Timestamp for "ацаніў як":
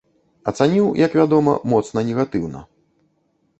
0.51-1.17